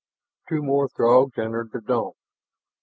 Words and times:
Two 0.49 0.63
more 0.63 0.89
Throgs 0.89 1.37
entered 1.37 1.73
the 1.73 1.79
dome. 1.81 2.13